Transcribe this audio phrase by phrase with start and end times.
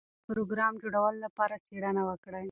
[0.03, 2.39] د پروګرام جوړولو لپاره څېړنه وکړئ.